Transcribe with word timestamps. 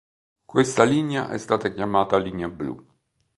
Questa 0.45 0.81
linea 0.83 1.29
è 1.29 1.37
stata 1.37 1.69
chiamata 1.71 2.17
linea 2.17 2.47
blu. 2.49 2.83